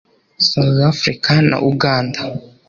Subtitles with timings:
[0.49, 2.21] South Africa na Uganda